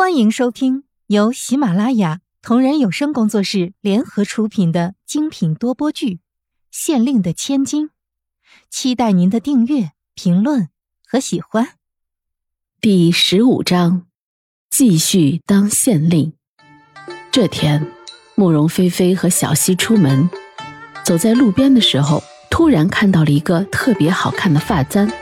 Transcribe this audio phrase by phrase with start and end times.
[0.00, 6.14] 欢迎收听由喜马拉雅同人有声工作室联合出品的精品多播剧
[6.70, 7.88] 《县令的千金》，
[8.70, 10.70] 期待您的订阅、评论
[11.06, 11.74] 和喜欢。
[12.80, 14.06] 第十五章，
[14.70, 16.32] 继续当县令。
[17.30, 17.86] 这天，
[18.34, 20.30] 慕容菲菲和小溪出门，
[21.04, 25.12] 走在路边的时候，突然看到了一个特别好看的发簪。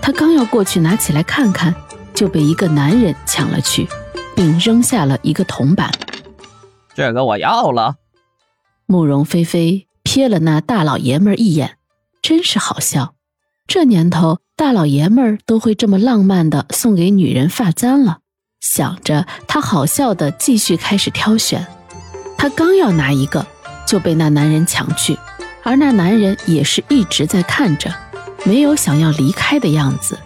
[0.00, 1.74] 她刚要过去拿起来看看，
[2.14, 3.86] 就被一个男人抢了去。
[4.34, 5.92] 并扔下了一个铜板，
[6.94, 7.96] 这个我要了。
[8.86, 11.78] 慕容菲菲瞥了那大老爷们儿一眼，
[12.20, 13.14] 真是好笑。
[13.66, 18.18] 这年头，大老爷们儿都会这么浪漫的送给女人发簪了。
[18.60, 21.66] 想着，他好笑的继续开始挑选。
[22.36, 23.46] 他刚要拿一个，
[23.86, 25.16] 就被那男人抢去，
[25.62, 27.94] 而那男人也是一直在看着，
[28.44, 30.18] 没有想要离开的样子，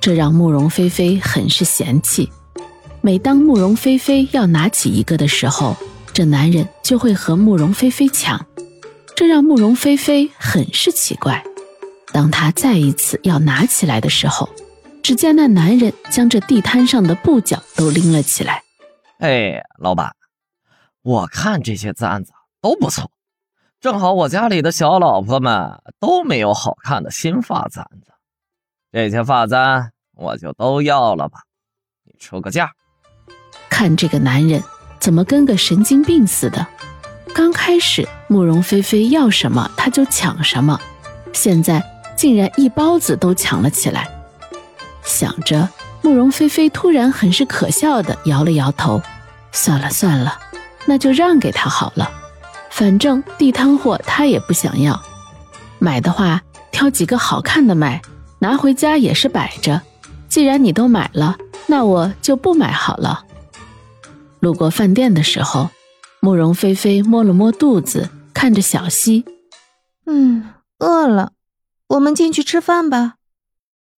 [0.00, 2.30] 这让慕容菲菲很是嫌弃。
[3.02, 5.74] 每当慕容菲菲要拿起一个的时候，
[6.12, 8.44] 这男人就会和慕容菲菲抢，
[9.16, 11.42] 这让慕容菲菲很是奇怪。
[12.12, 14.50] 当她再一次要拿起来的时候，
[15.02, 18.62] 只见那男人将这地摊上的布角都拎了起来。
[19.18, 20.14] 哎，老板，
[21.00, 23.10] 我看这些簪子都不错，
[23.80, 28.12] 正好我家里的小老婆们都没有好看的新发簪子，
[28.92, 31.44] 这些发簪我就都要了吧，
[32.04, 32.72] 你出个价。
[33.70, 34.62] 看这个男人
[34.98, 36.66] 怎么跟个神经病似的！
[37.32, 40.78] 刚开始慕容菲菲要什么他就抢什么，
[41.32, 41.82] 现在
[42.16, 44.06] 竟然一包子都抢了起来。
[45.02, 45.66] 想着，
[46.02, 49.00] 慕容菲菲突然很是可笑的摇了摇头
[49.52, 50.38] ：“算了算了，
[50.86, 52.10] 那就让给他好了。
[52.68, 55.00] 反正地摊货他也不想要，
[55.78, 58.02] 买的话挑几个好看的卖，
[58.40, 59.80] 拿回家也是摆着。
[60.28, 63.24] 既然你都买了，那我就不买好了。”
[64.40, 65.70] 路过饭店的时候，
[66.20, 69.24] 慕容菲菲摸了摸肚子，看着小溪，
[70.06, 71.32] 嗯，饿了，
[71.88, 73.16] 我们进去吃饭吧。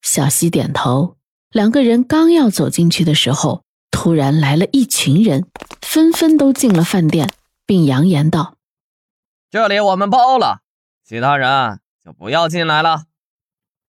[0.02, 1.16] 小溪点头。
[1.50, 5.46] 两个人刚要走进去的时候，突然来了一群人，
[5.82, 7.28] 纷纷都进了饭店，
[7.66, 8.56] 并扬言道
[9.50, 10.62] ：“这里我们包了，
[11.04, 13.04] 其他人就不要进来了。”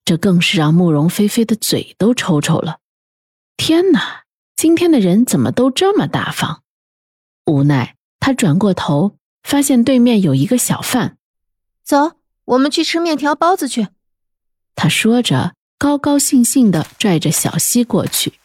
[0.03, 2.79] 这更是让慕容菲菲的嘴都抽抽了。
[3.55, 4.22] 天哪！
[4.63, 6.61] 今天的人怎么都这么大方？
[7.45, 11.17] 无奈，他转过头，发现对面有一个小贩。
[11.83, 12.13] 走，
[12.45, 13.89] 我们去吃面条包子去。
[14.73, 18.35] 他说着，高高兴兴地拽着小溪过去。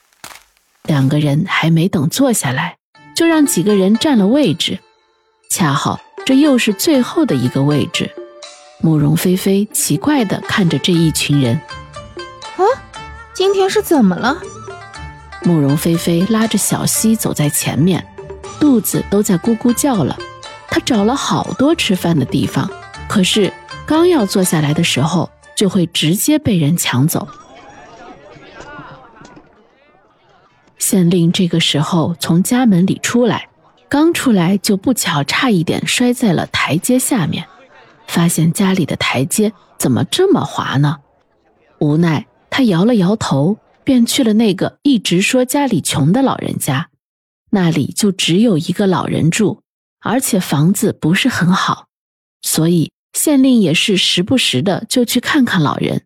[0.82, 2.78] 两个人还没等坐下来，
[3.14, 4.80] 就让几个人占了位置。
[5.48, 8.10] 恰好这又是最后的一个位置。
[8.80, 11.54] 慕容菲菲奇怪地看着这一群人。
[12.56, 12.66] 啊，
[13.32, 14.42] 今天是怎么了？
[15.44, 18.04] 慕容菲菲拉着小溪走在前面，
[18.60, 20.19] 肚子都在咕咕叫了。
[20.69, 22.69] 她找了好多吃饭的地方，
[23.09, 23.53] 可是
[23.87, 27.26] 刚要坐下来的时候，就会直接被人抢走。
[30.78, 33.49] 县令这个时候从家门里出来，
[33.88, 37.47] 刚出来就不巧差一点摔在了台阶下面，
[38.06, 40.99] 发现家里的台阶怎么这么滑呢？
[41.78, 43.56] 无奈他摇了摇头。
[43.88, 46.91] 便去了那个一直说家里穷的老人家，
[47.53, 49.62] 那里就只有一个老人住，
[50.00, 51.87] 而且房子不是很好，
[52.43, 56.03] 所以县令也是时不时的就去看看老人。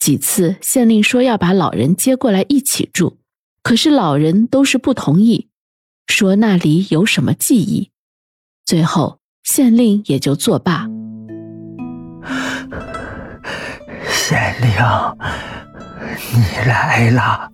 [0.00, 3.18] 几次县令说要把老人接过来一起住，
[3.62, 5.46] 可是老人都是不同意，
[6.08, 7.92] 说那里有什么记忆。
[8.64, 10.88] 最后县令也就作罢。
[14.10, 14.72] 县令。
[16.32, 17.50] 你来了。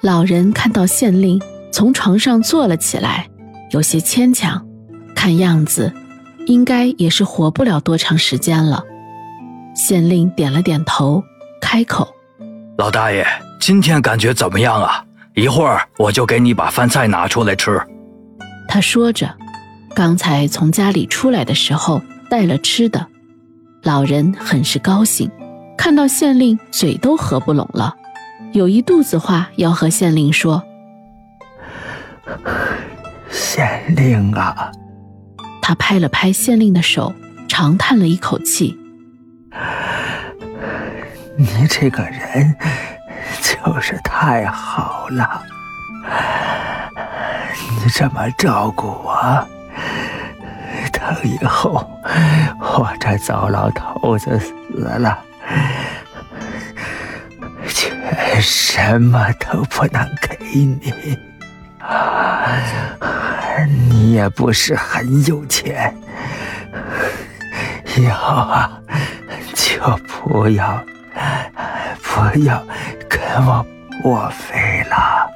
[0.00, 1.40] 老人看到县令
[1.70, 3.28] 从床上坐了起来，
[3.70, 4.66] 有些牵强，
[5.14, 5.92] 看样子
[6.46, 8.82] 应该也是活不了多长时间了。
[9.74, 11.22] 县令点了点头，
[11.60, 12.08] 开口
[12.76, 13.26] ：“老大爷，
[13.60, 15.04] 今天感觉怎么样啊？
[15.34, 17.80] 一会儿我就给你把饭菜拿出来吃。”
[18.68, 19.34] 他说着，
[19.94, 23.06] 刚才从家里出来的时候带了吃的。
[23.82, 25.30] 老人很是高兴。
[25.76, 27.96] 看到县令嘴都合不拢了，
[28.52, 30.62] 有一肚子话要和县令说。
[33.30, 34.70] 县令啊，
[35.60, 37.12] 他拍了拍县令的手，
[37.48, 38.78] 长叹了一口气
[41.36, 42.54] ：“你这个人
[43.40, 45.42] 就是太好了，
[47.70, 49.46] 你这么照顾我，
[50.92, 51.90] 等以后
[52.60, 55.18] 我这糟老头子死了。”
[57.68, 60.92] 却什么都不能给你。
[63.90, 65.94] 你也不是很有钱，
[67.96, 68.70] 以后啊，
[69.54, 70.84] 就不要
[72.02, 72.64] 不要
[73.08, 73.64] 跟我
[74.02, 75.28] 破费了。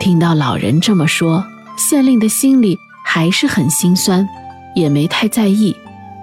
[0.00, 1.44] 听到老人这么说，
[1.76, 4.28] 县令的心里还是很心酸，
[4.74, 5.76] 也没太在意，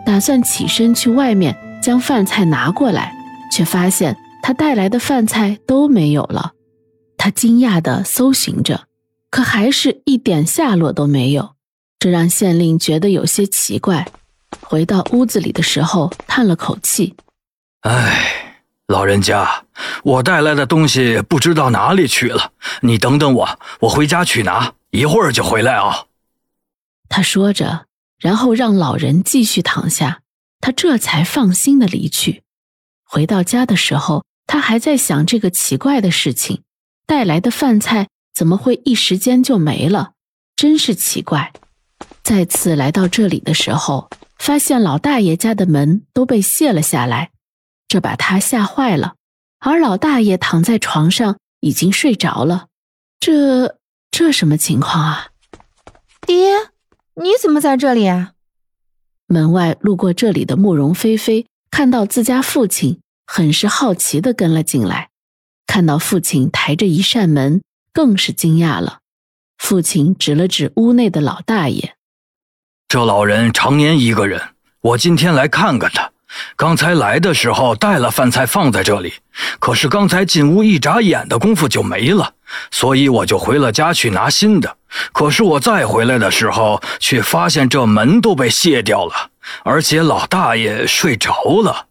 [0.05, 1.55] 打算起身去外面
[1.85, 3.15] 将饭菜拿过来，
[3.51, 6.53] 却发现他带来的饭菜都没有了。
[7.15, 8.87] 他惊讶地搜寻着。
[9.29, 11.55] 可还是一点下落都没有，
[11.99, 14.07] 这让县令觉得有些奇怪。
[14.61, 17.13] 回到屋子里的时候，叹了口气
[17.85, 18.55] ：“哎，
[18.87, 19.65] 老人家，
[20.03, 22.53] 我带来的东西不知道哪里去了。
[22.81, 26.05] 你等等我，我回家去拿，一会儿就回来啊。”
[27.09, 27.85] 他说着，
[28.17, 30.21] 然后让老人继续躺下，
[30.65, 32.41] 他这才放心的离去。
[33.03, 36.63] 回到家的时候，他还在想这个奇怪的事情：
[37.05, 38.07] 带来的饭菜。
[38.33, 40.13] 怎么会一时间就没了？
[40.55, 41.53] 真是奇怪。
[42.23, 44.09] 再次来到这里的时候，
[44.39, 47.29] 发现老大爷家的门都被卸了下来，
[47.87, 49.13] 这把他吓坏了。
[49.59, 52.69] 而老大爷躺在床上已经睡着了。
[53.19, 53.77] 这
[54.09, 55.27] 这什么情况啊？
[56.25, 56.55] 爹，
[57.13, 58.31] 你怎么在这里啊？
[59.27, 65.09] 门外路过这里的慕容菲菲看到自家父亲，很是好奇的跟了进来，
[65.67, 67.61] 看到父亲抬着一扇门。
[67.93, 68.99] 更是惊讶了，
[69.57, 71.95] 父亲指了指屋内的老大爷
[72.89, 74.49] ：“这老人常年一个人，
[74.81, 76.11] 我今天来看看他。
[76.57, 79.13] 刚才来的时候带了饭菜放在这里，
[79.59, 82.33] 可是刚才进屋一眨眼的功夫就没了，
[82.69, 84.75] 所以我就回了家去拿新的。
[85.13, 89.31] 可是我再回来的时候，却发现这门都被卸掉了，
[89.63, 91.87] 而且老大爷睡着了。”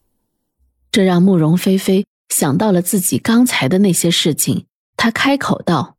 [0.91, 4.67] 这让慕容菲菲想到了自己刚才的那些事情，
[4.97, 5.97] 她开口道。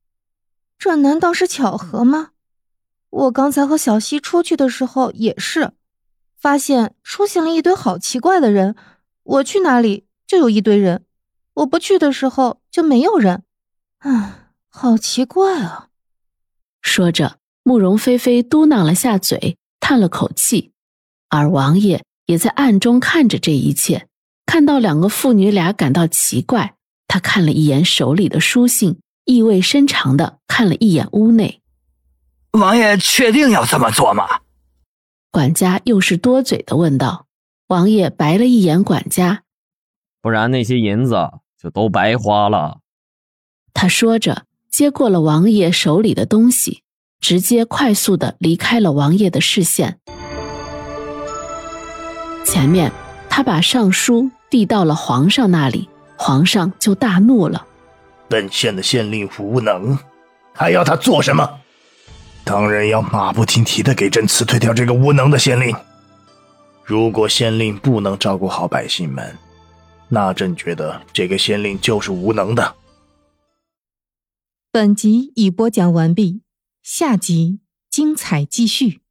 [0.77, 2.29] 这难道是巧合吗？
[3.09, 5.71] 我刚才和小溪出去的时候也是，
[6.37, 8.75] 发现出现了一堆好奇怪的人。
[9.23, 11.05] 我去哪里就有一堆人，
[11.55, 13.43] 我不去的时候就没有人。
[13.99, 15.87] 唉，好奇怪啊！
[16.85, 20.71] 说着，慕容菲菲嘟囔了下嘴，叹了口气。
[21.29, 24.07] 而王爷也在暗中看着这一切，
[24.45, 26.75] 看到两个父女俩感到奇怪，
[27.07, 28.99] 他看了一眼手里的书信。
[29.25, 31.59] 意味深长的看了一眼屋内，
[32.51, 34.41] 王爷确定要这么做吗？
[35.31, 37.25] 管家又是多嘴的问道。
[37.69, 39.41] 王爷白了一眼管家，
[40.21, 41.15] 不然那些银子
[41.59, 42.81] 就都白花了。
[43.73, 46.81] 他说着，接过了王爷手里的东西，
[47.21, 49.99] 直接快速的离开了王爷的视线。
[52.43, 52.91] 前面，
[53.29, 55.87] 他把上书递到了皇上那里，
[56.17, 57.65] 皇上就大怒了。
[58.27, 59.97] 本县的县令无能，
[60.53, 61.49] 还要他做什么？
[62.43, 65.73] 当然要马不停蹄的给朕辞退掉这个无能的县令。
[66.83, 69.37] 如果县令不能照顾好百姓们，
[70.09, 72.75] 那朕觉得这个县令就是无能的。
[74.75, 76.41] 本集已播讲完毕，
[76.83, 79.04] 下集精彩继续。